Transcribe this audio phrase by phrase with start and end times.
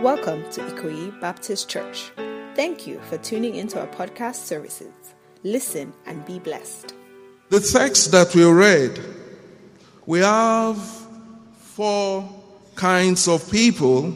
[0.00, 2.10] Welcome to Ikoyi Baptist Church.
[2.56, 4.94] Thank you for tuning into our podcast services.
[5.42, 6.94] Listen and be blessed.
[7.50, 8.98] The text that we read,
[10.06, 10.78] we have
[11.58, 12.26] four
[12.76, 14.14] kinds of people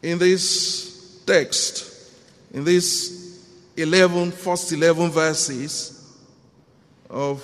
[0.00, 1.90] in this text,
[2.52, 3.44] in these
[3.76, 6.16] 11, first 11 verses
[7.10, 7.42] of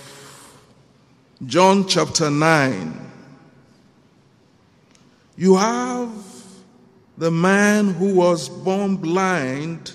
[1.44, 3.11] John chapter 9.
[5.36, 6.10] You have
[7.16, 9.92] the man who was born blind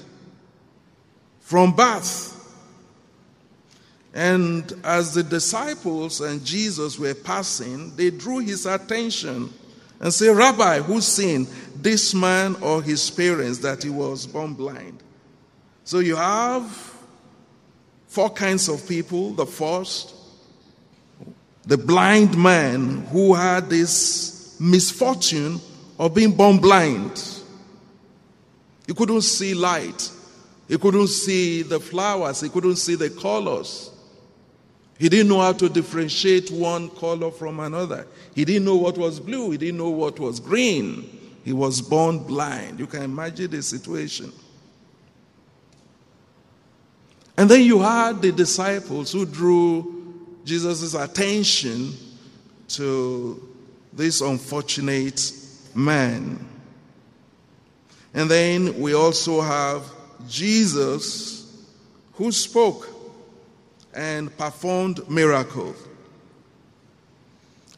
[1.39, 2.33] from birth.
[4.13, 9.53] And as the disciples and Jesus were passing, they drew his attention
[9.99, 15.03] and said, Rabbi, who sinned, this man or his parents, that he was born blind?
[15.83, 16.95] So you have
[18.07, 19.31] four kinds of people.
[19.31, 20.15] The first,
[21.65, 25.59] the blind man who had this misfortune
[25.99, 27.43] of being born blind.
[28.85, 30.11] He couldn't see light.
[30.67, 32.41] He couldn't see the flowers.
[32.41, 33.91] He couldn't see the colors.
[34.99, 38.07] He didn't know how to differentiate one color from another.
[38.33, 39.51] He didn't know what was blue.
[39.51, 41.07] He didn't know what was green.
[41.45, 42.79] He was born blind.
[42.79, 44.31] You can imagine the situation.
[47.37, 51.93] And then you had the disciples who drew Jesus' attention
[52.69, 53.46] to
[53.97, 55.31] this unfortunate
[55.73, 56.39] man.
[58.13, 59.83] And then we also have
[60.27, 61.65] Jesus
[62.13, 62.87] who spoke
[63.93, 65.75] and performed miracles.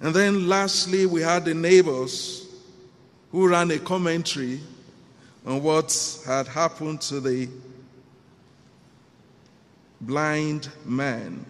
[0.01, 2.47] And then lastly, we had the neighbors
[3.31, 4.59] who ran a commentary
[5.45, 7.47] on what had happened to the
[10.01, 11.45] blind man.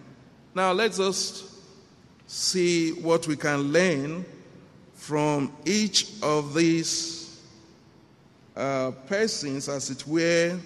[0.54, 1.44] Now, let's just
[2.28, 4.24] see what we can learn
[5.00, 7.40] from each of these
[8.54, 10.58] uh, persons, as it were,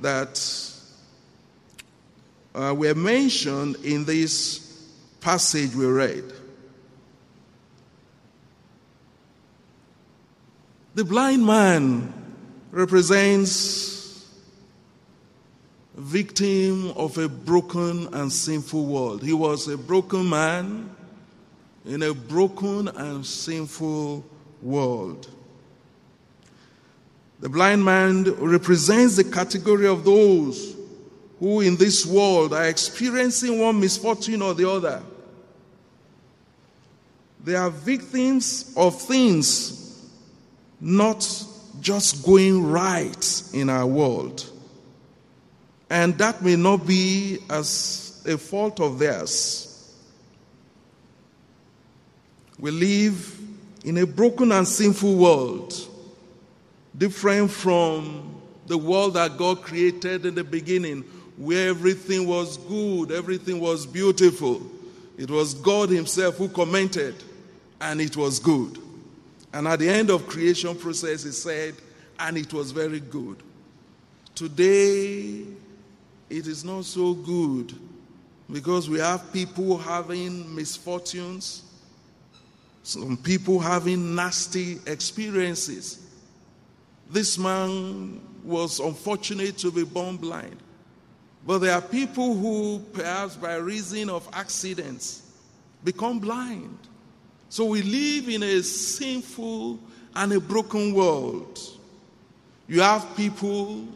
[0.00, 0.40] that
[2.54, 4.88] uh, were mentioned in this
[5.20, 6.24] passage we read.
[10.94, 12.12] The blind man
[12.70, 14.26] represents
[15.94, 19.22] victim of a broken and sinful world.
[19.22, 20.96] He was a broken man
[21.84, 24.24] in a broken and sinful
[24.60, 25.28] world.
[27.40, 30.76] The blind man represents the category of those
[31.40, 35.02] who in this world are experiencing one misfortune or the other.
[37.42, 40.08] They are victims of things
[40.80, 41.28] not
[41.80, 44.48] just going right in our world.
[45.90, 49.71] And that may not be as a fault of theirs.
[52.62, 53.40] We live
[53.84, 55.74] in a broken and sinful world,
[56.96, 61.02] different from the world that God created in the beginning,
[61.36, 64.62] where everything was good, everything was beautiful.
[65.18, 67.16] It was God Himself who commented,
[67.80, 68.78] and it was good.
[69.52, 71.74] And at the end of creation process, He said,
[72.20, 73.38] and it was very good.
[74.36, 75.46] Today,
[76.30, 77.74] it is not so good
[78.48, 81.64] because we have people having misfortunes
[82.82, 85.98] some people having nasty experiences.
[87.10, 90.56] This man was unfortunate to be born blind.
[91.46, 95.22] But there are people who, perhaps by reason of accidents,
[95.84, 96.78] become blind.
[97.48, 99.78] So we live in a sinful
[100.14, 101.58] and a broken world.
[102.68, 103.86] You have people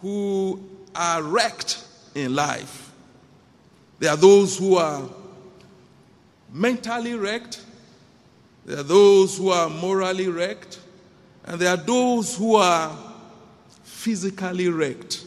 [0.00, 0.60] who
[0.94, 1.84] are wrecked
[2.14, 2.90] in life.
[3.98, 5.08] There are those who are
[6.52, 7.62] mentally wrecked,
[8.66, 10.80] there are those who are morally wrecked,
[11.44, 12.94] and there are those who are
[13.84, 15.24] physically wrecked.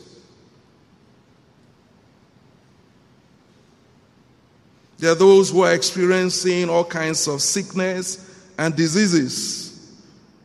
[4.97, 9.95] There are those who are experiencing all kinds of sickness and diseases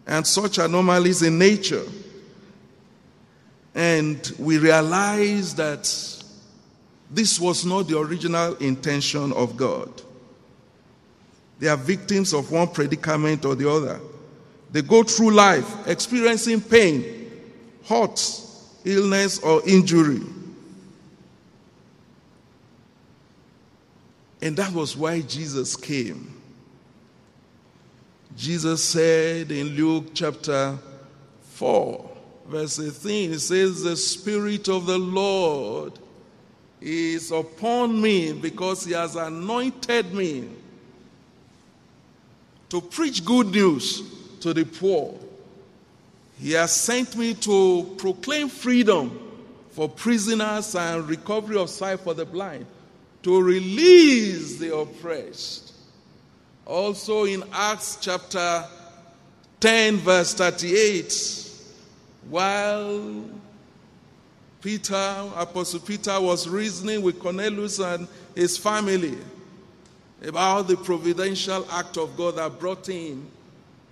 [0.06, 1.82] and such anomalies in nature.
[3.75, 5.82] And we realize that
[7.11, 9.90] this was not the original intention of God.
[11.59, 14.01] They are victims of one predicament or the other.
[14.73, 17.31] They go through life experiencing pain,
[17.87, 18.21] hurt,
[18.85, 20.21] illness, or injury.
[24.43, 26.35] And that was why Jesus came.
[28.37, 30.77] Jesus said in Luke chapter
[31.53, 32.11] 4,
[32.49, 35.99] verse 18, He says, The Spirit of the Lord
[36.81, 40.49] is upon me because He has anointed me
[42.69, 44.02] to preach good news
[44.40, 45.19] to the poor.
[46.38, 49.20] He has sent me to proclaim freedom
[49.70, 52.66] for prisoners and recovery of sight for the blind,
[53.22, 55.72] to release the oppressed.
[56.66, 58.64] Also in Acts chapter
[59.61, 61.50] 10, verse 38,
[62.28, 63.25] while
[64.61, 69.19] Peter, Apostle Peter, was reasoning with Cornelius and his family
[70.26, 73.29] about the providential act of God that brought him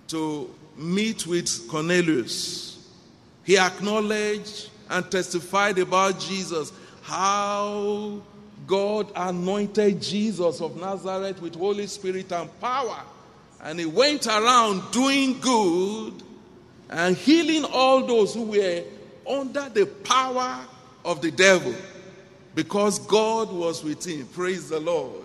[0.07, 2.87] to meet with Cornelius.
[3.43, 6.71] He acknowledged and testified about Jesus,
[7.01, 8.21] how
[8.65, 13.01] God anointed Jesus of Nazareth with Holy Spirit and power.
[13.61, 16.23] And he went around doing good
[16.89, 18.83] and healing all those who were
[19.27, 20.65] under the power
[21.05, 21.73] of the devil
[22.55, 24.27] because God was with him.
[24.27, 25.22] Praise the Lord.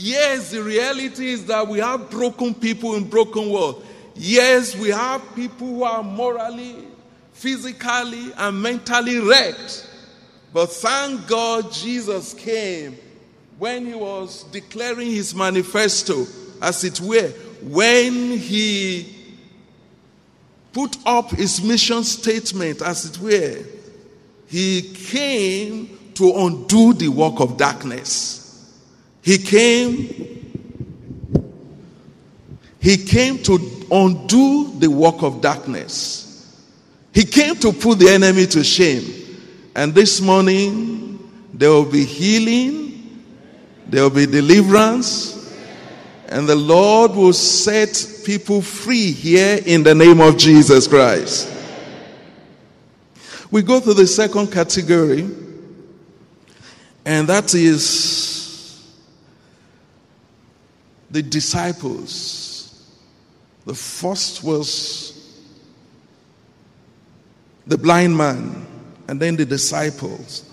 [0.00, 3.84] Yes, the reality is that we have broken people in broken world.
[4.14, 6.86] Yes, we have people who are morally,
[7.32, 9.90] physically, and mentally wrecked.
[10.52, 12.96] But thank God Jesus came
[13.58, 16.26] when he was declaring his manifesto,
[16.62, 17.28] as it were,
[17.62, 19.16] when he
[20.72, 23.64] put up his mission statement, as it were,
[24.46, 28.37] he came to undo the work of darkness.
[29.22, 30.28] He came
[32.80, 36.24] he came to undo the work of darkness.
[37.12, 39.04] He came to put the enemy to shame.
[39.74, 41.18] And this morning
[41.52, 43.24] there will be healing,
[43.86, 45.52] there will be deliverance,
[46.28, 51.52] and the Lord will set people free here in the name of Jesus Christ.
[53.50, 55.28] We go to the second category,
[57.04, 58.37] and that is
[61.10, 62.54] the disciples.
[63.64, 65.14] The first was
[67.66, 68.66] the blind man,
[69.08, 70.44] and then the disciples.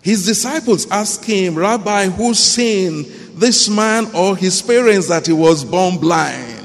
[0.00, 5.64] His disciples asked him, Rabbi, who sinned, this man or his parents, that he was
[5.64, 6.62] born blind?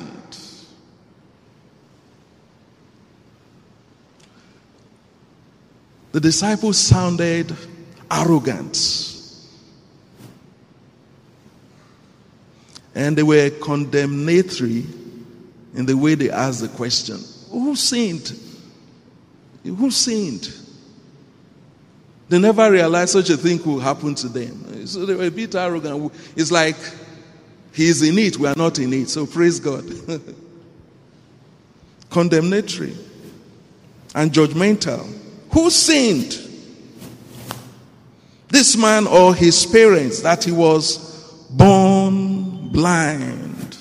[6.12, 7.56] The disciples sounded
[8.12, 9.11] arrogant.
[12.94, 14.86] And they were condemnatory
[15.74, 18.34] in the way they asked the question Who sinned?
[19.64, 20.54] Who sinned?
[22.30, 24.88] They never realized such a thing could happen to them.
[24.88, 26.14] So they were a bit arrogant.
[26.36, 26.78] It's like,
[27.74, 29.10] He's in it, we are not in it.
[29.10, 29.86] So praise God.
[32.10, 32.96] Condemnatory
[34.14, 35.18] and judgmental.
[35.52, 36.38] Who sinned?
[38.50, 40.98] This man or his parents that he was
[41.50, 42.31] born
[42.72, 43.78] blind.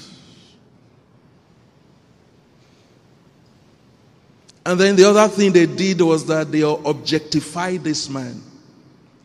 [4.66, 8.42] And then the other thing they did was that they objectified this man.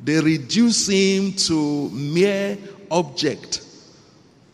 [0.03, 2.57] They reduced him to mere
[2.89, 3.61] object,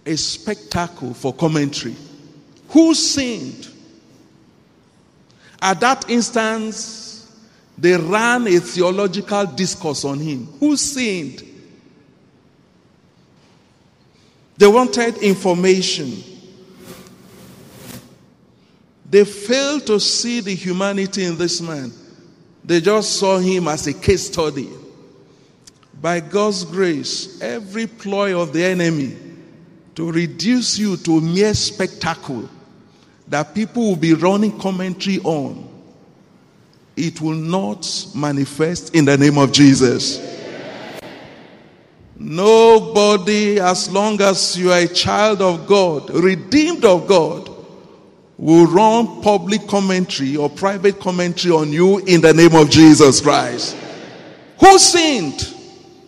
[0.06, 1.96] a spectacle for commentary.
[2.70, 3.68] Who sinned?
[5.62, 7.32] At that instance,
[7.78, 10.48] they ran a theological discourse on him.
[10.60, 11.44] Who sinned?
[14.62, 16.24] They wanted information.
[19.10, 21.92] They failed to see the humanity in this man.
[22.64, 24.70] They just saw him as a case study.
[26.00, 29.18] By God's grace, every ploy of the enemy
[29.96, 32.48] to reduce you to a mere spectacle
[33.30, 35.68] that people will be running commentary on,
[36.96, 40.20] it will not manifest in the name of Jesus.
[42.24, 47.50] Nobody, as long as you are a child of God, redeemed of God,
[48.38, 53.76] will run public commentary or private commentary on you in the name of Jesus Christ.
[54.60, 55.52] Who sinned?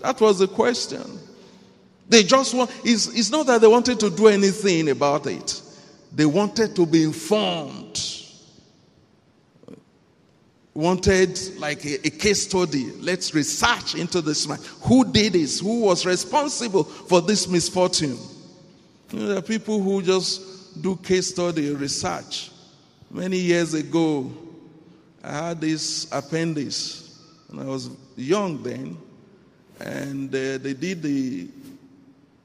[0.02, 1.02] That was the question.
[2.08, 5.62] They just want, it's, it's not that they wanted to do anything about it,
[6.14, 8.23] they wanted to be informed
[10.74, 12.92] wanted like a, a, case study.
[13.00, 14.58] Let's research into this man.
[14.82, 15.60] Who did this?
[15.60, 18.18] Who was responsible for this misfortune?
[19.12, 22.50] You know, there are people who just do case study research.
[23.12, 24.32] Many years ago,
[25.24, 28.98] I had this appendix, and I was young then,
[29.80, 31.48] and uh, they did the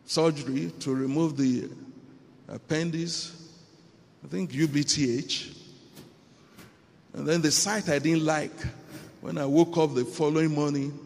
[0.05, 1.71] surgery to remove the
[2.49, 3.51] appendix.
[4.25, 5.58] I think UBTH.
[7.19, 8.53] And then the sight I didn't like,
[9.23, 10.97] when I woke up the following morning,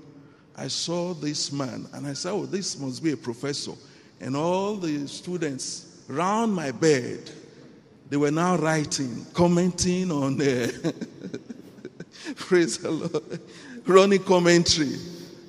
[0.54, 3.72] I saw this man and I said, Oh, this must be a professor.
[4.20, 7.30] And all the students round my bed,
[8.10, 10.94] they were now writing, commenting on the
[12.36, 13.40] praise the Lord,
[13.86, 14.98] running commentary.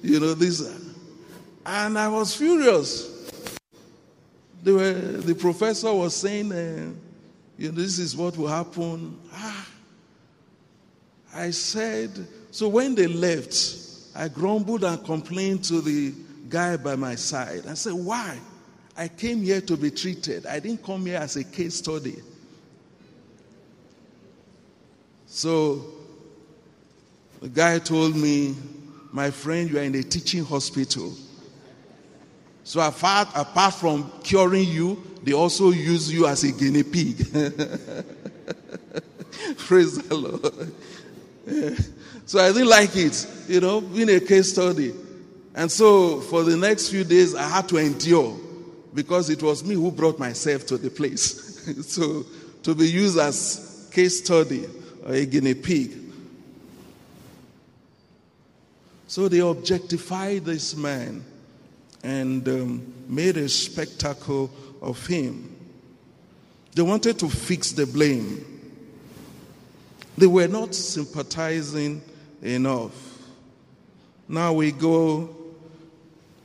[0.01, 0.61] You know, this.
[1.65, 3.29] And I was furious.
[4.63, 6.93] Were, the professor was saying, uh,
[7.57, 9.19] you know, this is what will happen.
[9.33, 9.62] Ah.
[11.33, 13.55] I said, so when they left,
[14.15, 16.13] I grumbled and complained to the
[16.49, 17.65] guy by my side.
[17.67, 18.37] I said, why?
[18.95, 20.45] I came here to be treated.
[20.45, 22.17] I didn't come here as a case study.
[25.25, 25.83] So
[27.41, 28.55] the guy told me,
[29.11, 31.11] my friend, you are in a teaching hospital.
[32.63, 37.17] So apart, apart from curing you, they also use you as a guinea pig.
[39.57, 40.71] Praise the Lord.
[42.25, 44.93] So I didn't like it, you know, being a case study.
[45.53, 48.39] And so for the next few days, I had to endure
[48.93, 51.85] because it was me who brought myself to the place.
[51.87, 52.25] so
[52.63, 54.65] to be used as case study
[55.05, 55.91] or a guinea pig.
[59.07, 61.23] So they objectified this man
[62.03, 64.49] and um, made a spectacle
[64.81, 65.55] of him.
[66.73, 68.62] They wanted to fix the blame.
[70.17, 72.01] They were not sympathizing
[72.41, 72.93] enough.
[74.27, 75.35] Now we go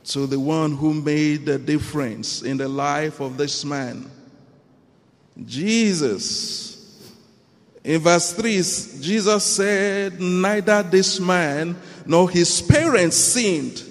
[0.05, 4.11] to the one who made the difference in the life of this man
[5.47, 6.67] Jesus.
[7.85, 8.55] In verse 3,
[9.01, 13.89] Jesus said, Neither this man nor his parents sinned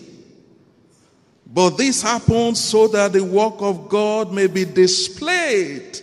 [1.58, 6.00] but this happened so that the work of God may be displayed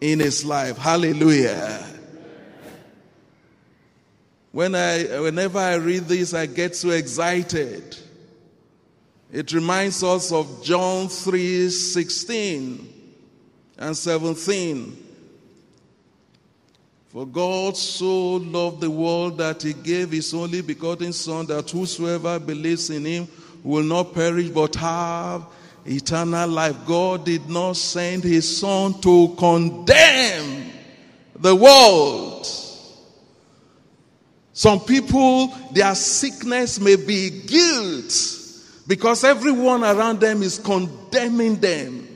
[0.00, 0.78] in his life.
[0.78, 1.84] Hallelujah.
[4.56, 7.94] When I, whenever I read this, I get so excited.
[9.30, 13.12] It reminds us of John 3 16
[13.76, 14.96] and 17.
[17.08, 22.38] For God so loved the world that he gave his only begotten Son, that whosoever
[22.38, 23.28] believes in him
[23.62, 25.44] will not perish but have
[25.84, 26.76] eternal life.
[26.86, 30.72] God did not send his son to condemn
[31.38, 32.35] the world.
[34.56, 38.12] Some people, their sickness may be guilt
[38.88, 42.08] because everyone around them is condemning them.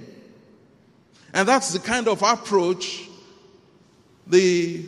[1.32, 3.08] And that's the kind of approach
[4.26, 4.84] the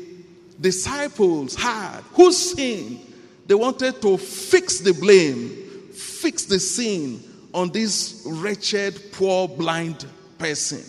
[0.61, 2.01] disciples had.
[2.15, 3.01] Who sinned?
[3.47, 5.63] They wanted to fix the blame
[6.23, 10.07] fix the sin on this wretched, poor, blind
[10.39, 10.83] person.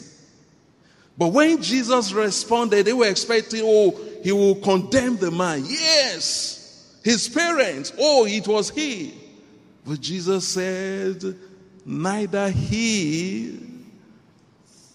[1.18, 5.66] But when Jesus responded, they were expecting, oh, he will condemn the man.
[5.68, 9.14] Yes, his parents, oh, it was he.
[9.86, 11.22] But Jesus said,
[11.86, 13.60] neither he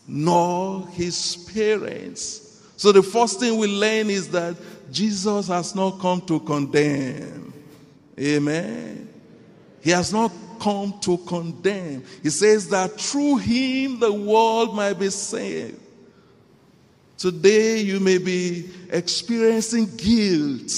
[0.06, 2.62] nor his parents.
[2.78, 4.56] So the first thing we learn is that
[4.90, 7.52] Jesus has not come to condemn.
[8.18, 9.08] Amen.
[9.82, 12.02] He has not come to condemn.
[12.22, 15.78] He says that through him the world might be saved.
[17.18, 20.72] Today you may be experiencing guilt,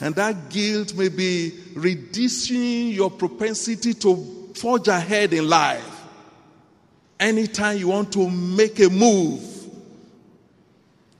[0.00, 5.88] and that guilt may be reducing your propensity to forge ahead in life.
[7.18, 9.40] Anytime you want to make a move,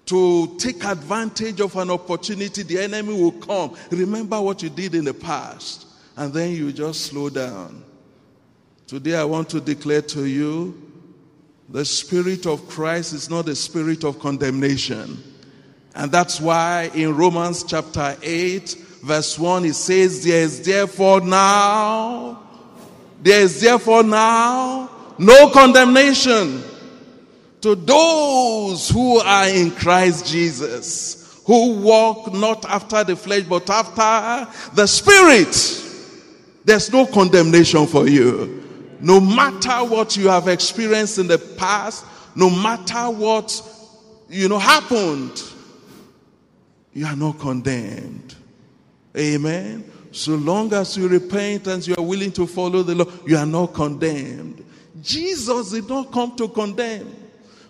[0.06, 3.75] to take advantage of an opportunity, the enemy will come.
[3.90, 7.82] Remember what you did in the past and then you just slow down.
[8.87, 10.91] Today, I want to declare to you
[11.73, 15.23] the Spirit of Christ is not a spirit of condemnation.
[15.95, 22.43] And that's why in Romans chapter 8, verse 1, it says, There is therefore now,
[23.23, 26.62] there is therefore now no condemnation
[27.62, 34.75] to those who are in Christ Jesus, who walk not after the flesh, but after
[34.75, 35.57] the Spirit.
[36.67, 38.62] There's no condemnation for you.
[39.02, 42.06] No matter what you have experienced in the past,
[42.37, 43.61] no matter what,
[44.28, 45.42] you know, happened,
[46.94, 48.37] you are not condemned.
[49.16, 49.90] Amen.
[50.12, 53.47] So long as you repent and you are willing to follow the law, you are
[53.47, 54.64] not condemned.
[55.02, 57.16] Jesus did not come to condemn.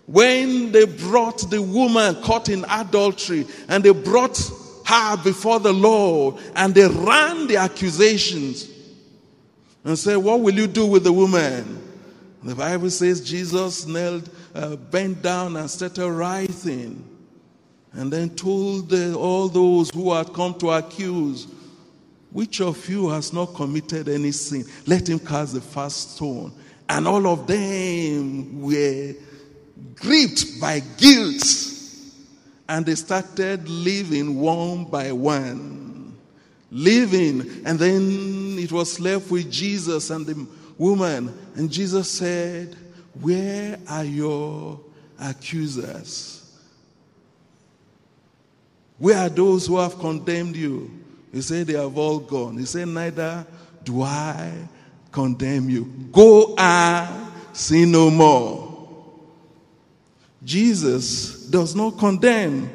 [0.07, 4.39] When they brought the woman caught in adultery and they brought
[4.85, 8.69] her before the Lord and they ran the accusations,
[9.85, 11.81] and said, What will you do with the woman?
[12.43, 17.09] The Bible says Jesus knelt, uh, bent down, and started writing.
[17.93, 21.47] And then told all those who had come to accuse,
[22.31, 24.65] Which of you has not committed any sin?
[24.87, 26.53] Let him cast the first stone.
[26.89, 29.15] And all of them were
[29.95, 31.45] gripped by guilt,
[32.69, 35.82] and they started living one by one.
[36.75, 40.47] Living, and then it was left with Jesus and the
[40.79, 42.75] woman, and Jesus said,
[43.21, 44.81] Where are your
[45.21, 46.39] accusers?
[48.97, 50.91] Where are those who have condemned you?
[51.31, 52.57] He said, They have all gone.
[52.57, 53.47] He said, Neither
[53.85, 54.53] do I
[55.11, 55.85] condemn you.
[56.11, 58.73] Go and sin no more.
[60.43, 62.71] Jesus does not condemn.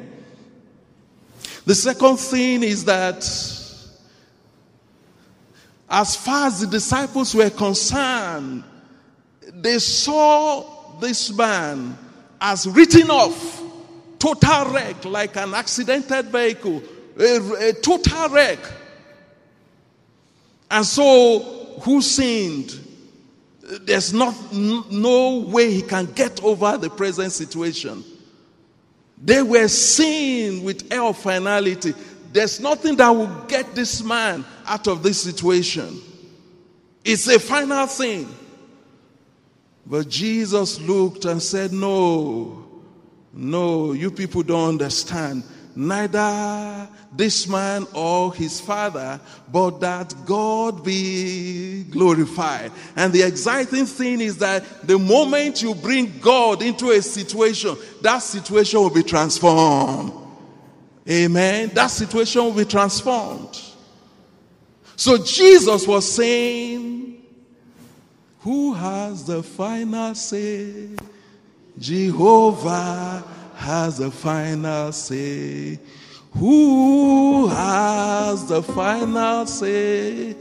[1.66, 3.22] The second thing is that
[5.90, 8.62] as far as the disciples were concerned,
[9.54, 11.96] they saw this man
[12.40, 13.62] as written off
[14.18, 16.82] total wreck, like an accidented vehicle,
[17.18, 18.58] a, a total wreck.
[20.70, 22.78] And so, who sinned?
[23.82, 28.04] There's not no way he can get over the present situation.
[29.22, 31.94] They were seen with air of finality.
[32.32, 36.00] There's nothing that will get this man out of this situation.
[37.04, 38.28] It's a final thing.
[39.86, 42.66] But Jesus looked and said, No,
[43.32, 45.42] no, you people don't understand.
[45.74, 49.20] Neither this man or his father,
[49.50, 52.72] but that God be glorified.
[52.96, 58.18] And the exciting thing is that the moment you bring God into a situation, that
[58.18, 60.12] situation will be transformed.
[61.08, 61.70] Amen.
[61.74, 63.58] That situation will be transformed.
[64.98, 67.22] So Jesus was saying,
[68.40, 70.88] Who has the final say?
[71.78, 73.22] Jehovah
[73.54, 75.78] has the final say.
[76.32, 80.34] Who has the final say?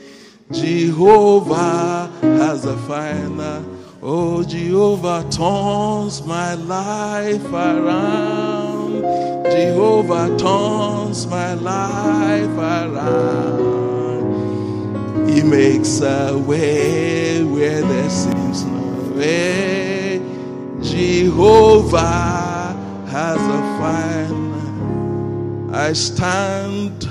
[0.52, 3.64] Jehovah has the final.
[4.02, 9.04] Oh, Jehovah turns my life around.
[9.52, 13.87] Jehovah turns my life around.
[15.38, 20.18] He makes a way where there seems no way.
[20.82, 22.00] Jehovah
[23.08, 24.56] has a fine.
[25.72, 27.08] I stand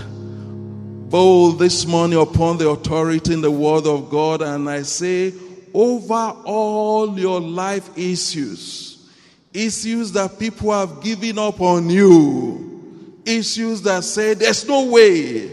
[1.09, 5.33] bold this morning upon the authority in the word of God and I say,
[5.73, 9.09] over all your life issues,
[9.55, 15.49] issues that people have given up on you, issues that say, there's no way.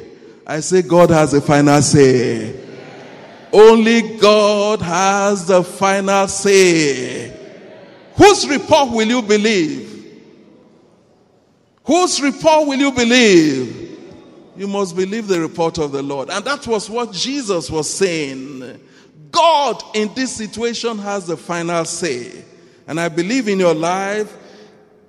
[0.48, 2.62] I say, God has a final say.
[3.54, 7.32] Only God has the final say.
[8.16, 9.92] Whose report will you believe?
[11.84, 14.00] Whose report will you believe?
[14.58, 16.32] You must believe the report of the Lord.
[16.32, 18.80] And that was what Jesus was saying.
[19.30, 22.44] God in this situation has the final say.
[22.88, 24.36] And I believe in your life,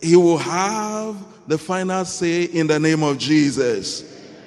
[0.03, 4.03] He will have the final say in the name of Jesus.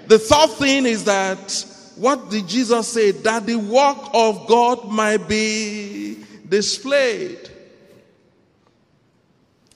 [0.05, 1.65] The third thing is that
[1.97, 3.11] what did Jesus say?
[3.11, 7.49] That the work of God might be displayed.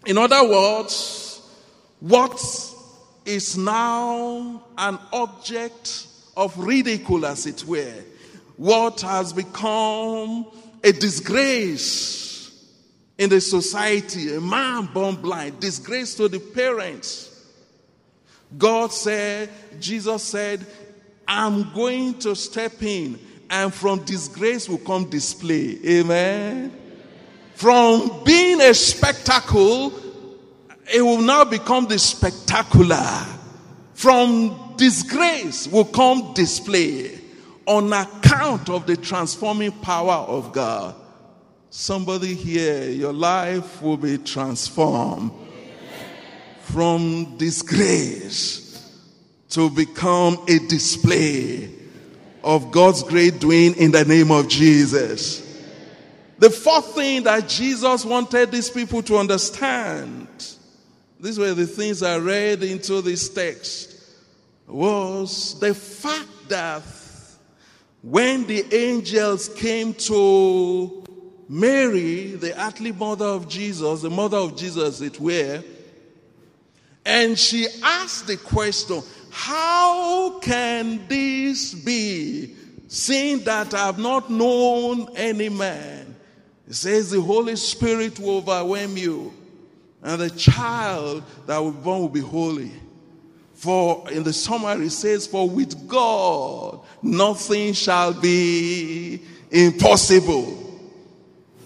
[0.05, 1.41] In other words,
[1.99, 2.39] what
[3.25, 8.03] is now an object of ridicule, as it were,
[8.57, 10.47] what has become
[10.83, 12.31] a disgrace
[13.17, 17.27] in the society, a man born blind, disgrace to the parents.
[18.57, 20.65] God said, Jesus said,
[21.27, 25.77] I'm going to step in, and from disgrace will come display.
[25.85, 26.73] Amen.
[27.55, 29.93] From being a spectacle,
[30.93, 33.25] it will now become the spectacular.
[33.93, 37.19] From disgrace will come display
[37.65, 40.95] on account of the transforming power of God.
[41.69, 45.31] Somebody here, your life will be transformed
[46.63, 48.60] from disgrace
[49.51, 51.69] to become a display
[52.43, 55.47] of God's great doing in the name of Jesus.
[56.39, 60.27] The fourth thing that Jesus wanted these people to understand,
[61.19, 64.01] these were the things I read into this text,
[64.67, 66.83] was the fact that
[68.01, 71.03] when the angels came to
[71.47, 75.61] Mary, the earthly mother of Jesus, the mother of Jesus, it were,
[77.05, 82.53] and she asked the question, How can this be,
[82.89, 86.15] seeing that I have not known any man?
[86.67, 89.33] It says the Holy Spirit will overwhelm you,
[90.03, 92.71] and the child that will be born will be holy.
[93.53, 100.57] For in the summary, it says, For with God nothing shall be impossible.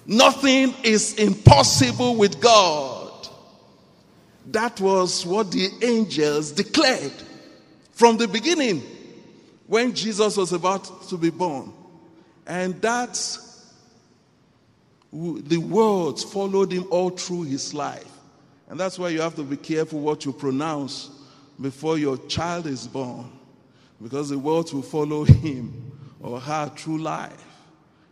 [0.06, 3.28] Nothing is impossible with God.
[4.52, 7.14] That was what the angels declared
[7.96, 8.84] from the beginning
[9.66, 11.74] when Jesus was about to be born.
[12.46, 13.20] And that
[15.12, 18.12] the words followed him all through his life.
[18.68, 21.10] And that's why you have to be careful what you pronounce
[21.60, 23.32] before your child is born,
[24.02, 27.44] because the words will follow him or her through life.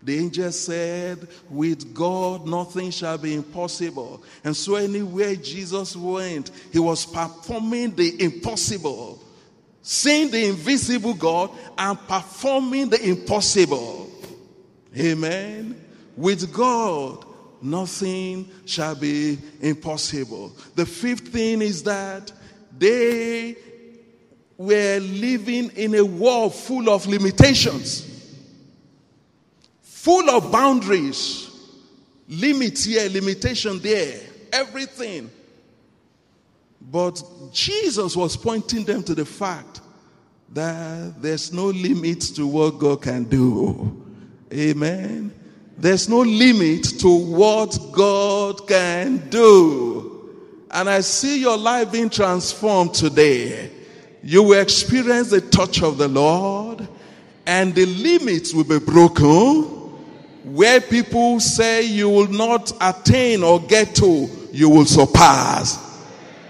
[0.02, 4.22] The angel said, With God nothing shall be impossible.
[4.44, 9.24] And so, anywhere Jesus went, he was performing the impossible,
[9.84, 14.10] seeing the invisible God and performing the impossible.
[14.98, 15.80] Amen.
[16.16, 17.26] With God,
[17.62, 20.54] nothing shall be impossible.
[20.76, 22.32] The fifth thing is that
[22.78, 23.58] they
[24.58, 28.08] were living in a world full of limitations,
[29.82, 31.50] full of boundaries,
[32.30, 34.22] limit here, limitation there,
[34.54, 35.30] everything.
[36.94, 39.82] But Jesus was pointing them to the fact
[40.52, 44.00] that there's no limit to what God can do.
[44.54, 45.34] Amen.
[45.76, 50.30] There's no limit to what God can do.
[50.70, 53.72] And I see your life being transformed today.
[54.22, 56.88] You will experience the touch of the Lord,
[57.48, 59.64] and the limits will be broken.
[60.44, 65.83] Where people say you will not attain or get to, you will surpass.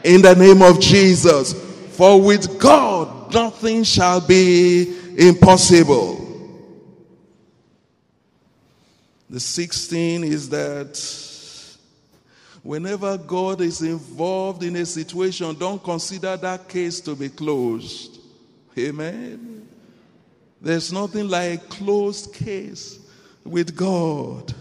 [0.04, 1.54] In the name of Jesus.
[1.96, 6.20] For with God, nothing shall be impossible.
[9.30, 11.00] The 16 is that
[12.62, 18.20] whenever God is involved in a situation, don't consider that case to be closed.
[18.78, 19.68] Amen.
[20.62, 23.00] There's nothing like a closed case
[23.44, 24.54] with God.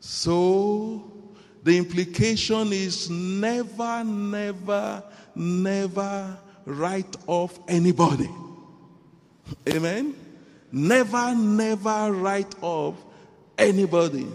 [0.00, 1.09] So
[1.62, 5.02] the implication is never, never,
[5.34, 8.30] never write off anybody.
[9.68, 10.14] Amen.
[10.72, 12.94] Never, never write off
[13.58, 14.26] anybody.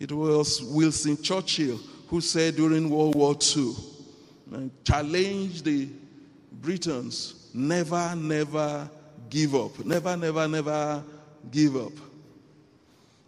[0.00, 3.74] It was Winston Churchill who said during World War II,
[4.82, 5.88] challenge the
[6.50, 8.88] Britons, never, never
[9.28, 9.84] give up.
[9.84, 11.04] Never, never, never
[11.50, 11.92] give up.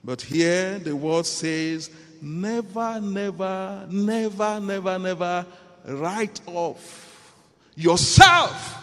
[0.02, 1.90] But here the word says,
[2.22, 5.46] never, never, never, never, never
[5.86, 7.34] write off
[7.74, 8.76] yourself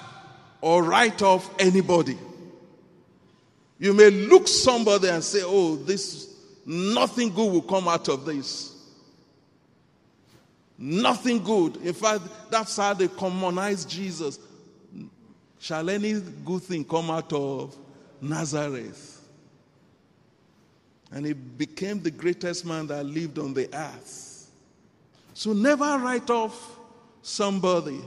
[0.61, 2.17] or write off anybody.
[3.79, 6.33] You may look somebody and say, oh, this,
[6.65, 8.73] nothing good will come out of this.
[10.77, 11.77] Nothing good.
[11.77, 14.39] In fact, that's how they commonize Jesus.
[15.59, 17.75] Shall any good thing come out of
[18.21, 19.16] Nazareth?
[21.11, 24.49] And he became the greatest man that lived on the earth.
[25.33, 26.77] So never write off
[27.21, 28.01] somebody.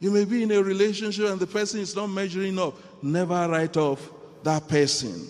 [0.00, 2.76] You may be in a relationship and the person is not measuring up.
[3.02, 4.10] Never write off
[4.42, 5.28] that person.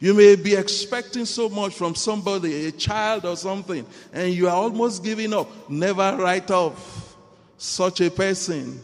[0.00, 4.54] You may be expecting so much from somebody, a child or something, and you are
[4.54, 5.48] almost giving up.
[5.68, 7.16] Never write off
[7.56, 8.80] such a person.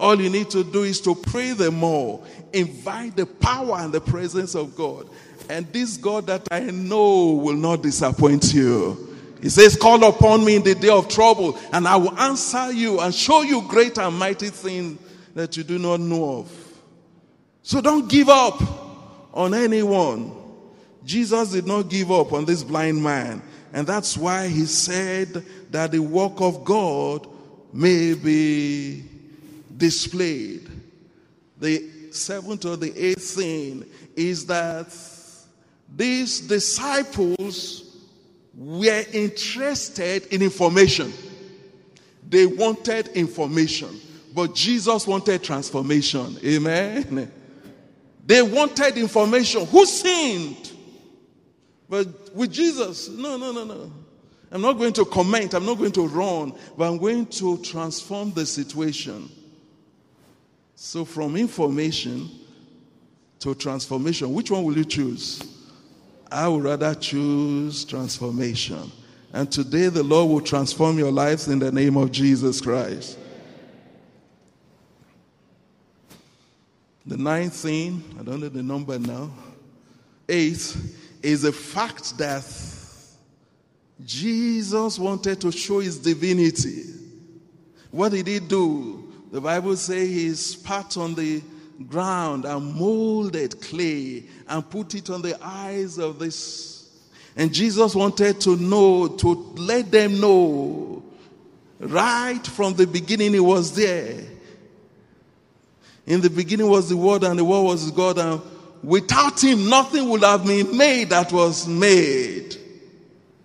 [0.00, 4.00] All you need to do is to pray the more, invite the power and the
[4.00, 5.06] presence of God.
[5.50, 9.18] And this God that I know will not disappoint you.
[9.42, 12.98] He says, Call upon me in the day of trouble, and I will answer you
[13.00, 14.98] and show you great and mighty things
[15.34, 16.80] that you do not know of.
[17.62, 18.58] So don't give up
[19.34, 20.32] on anyone.
[21.04, 23.42] Jesus did not give up on this blind man.
[23.74, 27.26] And that's why he said that the work of God
[27.72, 29.09] may be
[29.80, 30.68] displayed.
[31.58, 34.96] The seventh or the eighth thing is that
[35.96, 37.98] these disciples
[38.54, 41.12] were interested in information.
[42.28, 44.00] They wanted information,
[44.32, 46.38] but Jesus wanted transformation.
[46.44, 47.32] Amen.
[48.24, 49.66] They wanted information.
[49.66, 50.70] Who sinned?
[51.88, 53.92] But with Jesus, no, no, no, no.
[54.52, 58.32] I'm not going to comment, I'm not going to run, but I'm going to transform
[58.32, 59.28] the situation.
[60.82, 62.30] So, from information
[63.40, 65.42] to transformation, which one will you choose?
[66.32, 68.90] I would rather choose transformation.
[69.34, 73.18] And today, the Lord will transform your lives in the name of Jesus Christ.
[77.04, 79.30] The ninth thing, I don't know the number now,
[80.30, 82.42] eighth, is the fact that
[84.06, 86.84] Jesus wanted to show his divinity.
[87.90, 88.99] What did he do?
[89.30, 91.42] The Bible says he spat on the
[91.88, 96.88] ground and molded clay and put it on the eyes of this.
[97.36, 101.02] And Jesus wanted to know, to let them know,
[101.78, 104.18] right from the beginning, He was there.
[106.06, 108.42] In the beginning was the Word, and the Word was God, and
[108.82, 112.56] without Him, nothing would have been made that was made.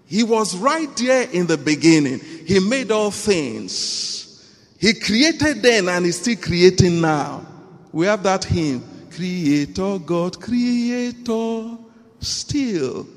[0.07, 2.19] He was right there in the beginning.
[2.19, 4.24] He made all things.
[4.85, 7.43] He created then and is still creating now.
[7.91, 11.77] We have that hymn Creator, God, Creator,
[12.19, 13.07] still.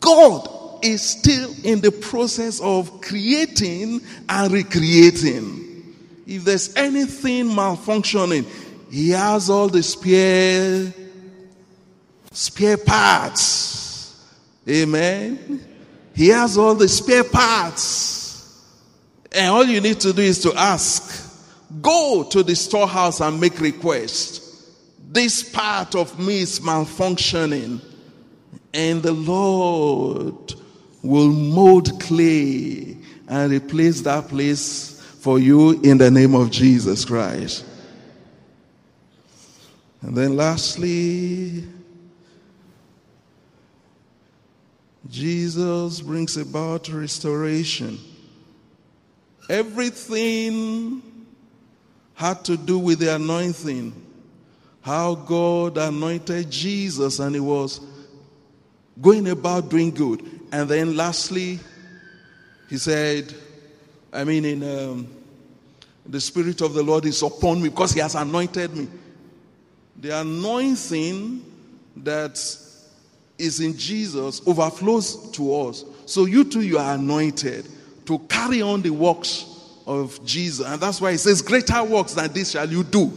[0.00, 0.48] God
[0.82, 5.94] is still in the process of creating and recreating.
[6.26, 8.44] If there's anything malfunctioning,
[8.90, 10.92] He has all the spare,
[12.32, 14.26] spare parts.
[14.68, 15.64] Amen.
[16.16, 18.15] He has all the spare parts.
[19.36, 21.24] And all you need to do is to ask.
[21.82, 24.42] Go to the storehouse and make request.
[25.12, 27.80] This part of me is malfunctioning.
[28.72, 30.54] And the Lord
[31.02, 32.96] will mold clay
[33.28, 37.64] and replace that place for you in the name of Jesus Christ.
[40.00, 41.64] And then lastly,
[45.10, 47.98] Jesus brings about restoration.
[49.48, 51.02] Everything
[52.14, 53.92] had to do with the anointing.
[54.80, 57.80] How God anointed Jesus and he was
[59.00, 60.22] going about doing good.
[60.52, 61.60] And then lastly,
[62.68, 63.34] he said,
[64.12, 65.08] I mean, in um,
[66.06, 68.88] the Spirit of the Lord is upon me because he has anointed me.
[70.00, 71.44] The anointing
[71.96, 72.32] that
[73.38, 75.84] is in Jesus overflows to us.
[76.06, 77.66] So you too, you are anointed
[78.06, 79.44] to carry on the works
[79.86, 80.66] of Jesus.
[80.66, 83.12] And that's why he says, Greater works than this shall you do.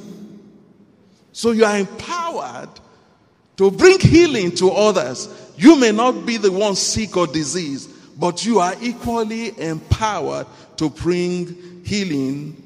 [1.32, 2.70] So you are empowered
[3.58, 5.30] to bring healing to others.
[5.58, 10.48] You may not be the one sick or diseased, but you are equally empowered
[10.78, 12.62] to bring healing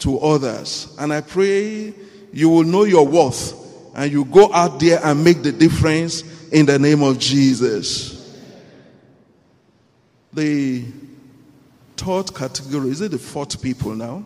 [0.00, 0.94] to others.
[0.98, 1.94] And I pray
[2.32, 3.54] you will know your worth
[3.94, 8.16] and you go out there and make the difference in the name of Jesus.
[10.32, 10.84] The
[12.00, 14.24] third category, is it the fourth people now?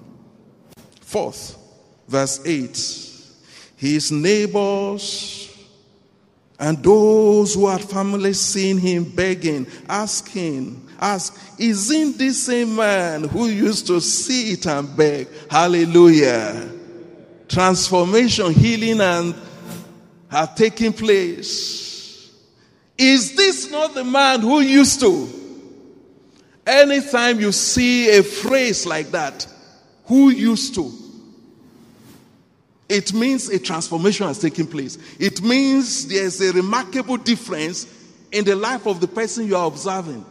[1.00, 1.56] Fourth,
[2.06, 3.00] verse 8.
[3.76, 5.50] His neighbors
[6.58, 13.46] and those who had family seen him begging, asking, ask, isn't this same man who
[13.46, 15.28] used to sit and beg?
[15.50, 16.70] Hallelujah.
[17.48, 19.34] Transformation, healing, and
[20.30, 22.30] have taken place.
[22.96, 25.43] Is this not the man who used to?
[26.66, 29.46] Anytime you see a phrase like that,
[30.06, 30.92] who used to,
[32.88, 34.98] it means a transformation has taken place.
[35.18, 37.86] It means there's a remarkable difference
[38.30, 40.24] in the life of the person you are observing.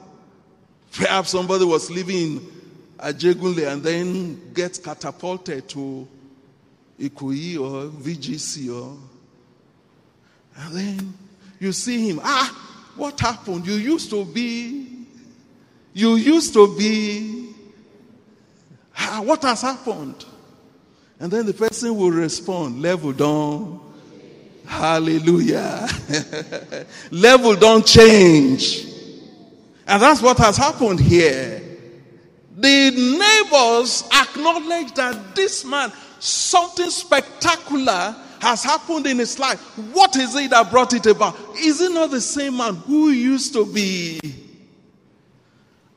[0.92, 2.40] Perhaps somebody was living in
[3.00, 6.08] Ajegunle and then gets catapulted to
[7.00, 8.98] Ikoyi or VGC or
[10.56, 11.14] and then
[11.60, 12.20] you see him.
[12.24, 13.66] Ah, what happened?
[13.66, 14.93] You used to be
[15.94, 17.54] you used to be,
[18.98, 20.26] ah, what has happened?
[21.20, 23.80] And then the person will respond, level down.
[24.66, 25.88] Hallelujah.
[27.12, 28.86] level don't change.
[29.86, 31.62] And that's what has happened here.
[32.56, 39.60] The neighbors acknowledge that this man, something spectacular has happened in his life.
[39.94, 41.38] What is it that brought it about?
[41.58, 44.20] Is it not the same man who used to be?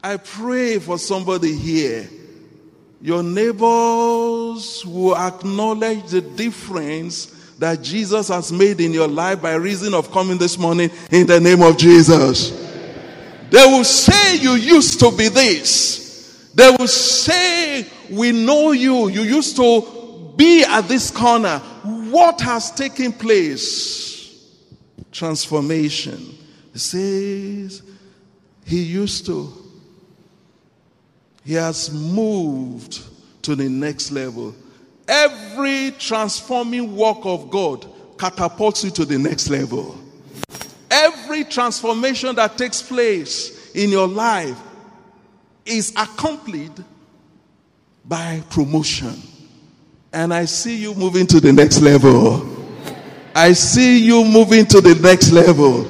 [0.07, 2.09] I pray for somebody here.
[3.03, 7.27] Your neighbors will acknowledge the difference
[7.59, 11.41] that Jesus has made in your life by reason of coming this morning in the
[11.41, 12.51] name of Jesus.
[13.51, 16.53] They will say you used to be this.
[16.55, 19.09] They will say we know you.
[19.09, 21.59] You used to be at this corner.
[22.13, 24.55] What has taken place?
[25.11, 26.39] Transformation.
[26.73, 27.83] It says
[28.65, 29.66] he used to
[31.47, 33.05] he has moved
[33.43, 34.53] to the next level.
[35.07, 37.87] Every transforming work of God
[38.19, 39.97] catapults you to the next level.
[40.91, 44.59] Every transformation that takes place in your life
[45.65, 46.73] is accompanied
[48.05, 49.15] by promotion.
[50.13, 52.45] And I see you moving to the next level.
[53.37, 55.87] I see you moving to the next level.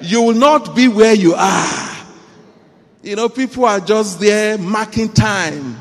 [0.00, 1.87] You will not be where you are.
[3.08, 5.78] You know, people are just there marking time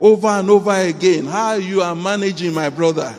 [0.00, 1.24] over and over again.
[1.24, 3.14] How you are managing, my brother.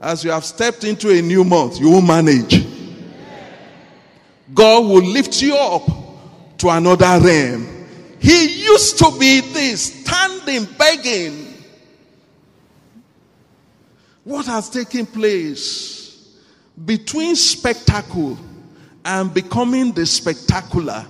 [0.00, 2.64] as you have stepped into a new month, you will manage.
[4.54, 5.84] God will lift you up
[6.58, 7.66] to another realm.
[8.20, 11.52] He used to be this, standing, begging.
[14.22, 16.32] What has taken place
[16.84, 18.38] between spectacle
[19.04, 21.04] and becoming the spectacular?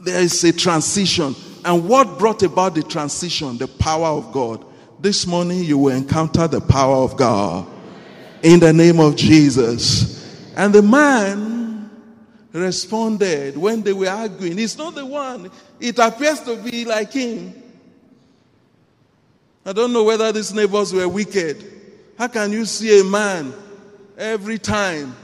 [0.00, 1.34] There is a transition.
[1.64, 3.58] And what brought about the transition?
[3.58, 4.64] The power of God.
[4.98, 7.66] This morning you will encounter the power of God
[8.42, 10.18] in the name of Jesus.
[10.56, 11.90] And the man
[12.52, 14.58] responded when they were arguing.
[14.58, 15.50] He's not the one.
[15.78, 17.54] It appears to be like him.
[19.64, 21.64] I don't know whether these neighbors were wicked.
[22.18, 23.52] How can you see a man
[24.16, 25.14] every time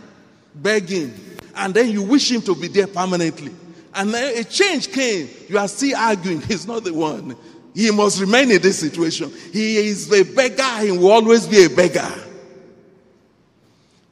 [0.54, 1.14] begging
[1.54, 3.52] and then you wish him to be there permanently?
[3.96, 5.28] And a change came.
[5.48, 6.42] You are still arguing.
[6.42, 7.34] He's not the one.
[7.74, 9.32] He must remain in this situation.
[9.52, 10.80] He is a beggar.
[10.80, 12.12] He will always be a beggar.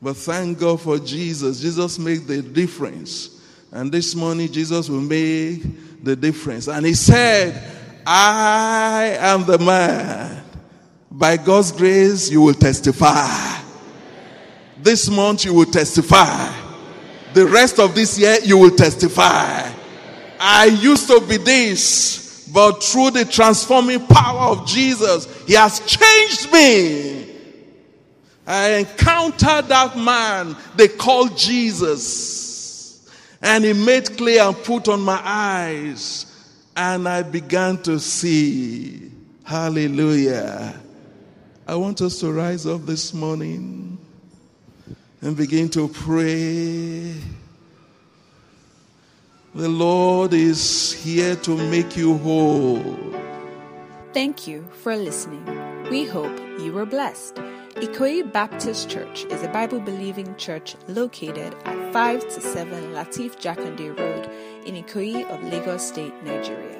[0.00, 1.60] But thank God for Jesus.
[1.60, 3.42] Jesus made the difference.
[3.72, 5.62] And this morning, Jesus will make
[6.02, 6.66] the difference.
[6.68, 7.62] And he said,
[8.06, 10.44] I am the man.
[11.10, 13.60] By God's grace, you will testify.
[14.78, 16.52] This month, you will testify.
[17.34, 19.73] The rest of this year, you will testify.
[20.46, 26.52] I used to be this, but through the transforming power of Jesus, He has changed
[26.52, 27.34] me.
[28.46, 33.08] I encountered that man they called Jesus.
[33.40, 36.26] And he made clear and put on my eyes.
[36.76, 39.10] And I began to see.
[39.44, 40.78] Hallelujah.
[41.66, 43.98] I want us to rise up this morning
[45.20, 47.14] and begin to pray.
[49.54, 52.82] The Lord is here to make you whole.
[54.12, 55.44] Thank you for listening.
[55.90, 57.36] We hope you were blessed.
[57.76, 63.96] Ikoyi Baptist Church is a Bible believing church located at 5 to 7 Lateef Jakande
[63.96, 64.28] Road
[64.66, 66.73] in Ikoyi of Lagos State, Nigeria.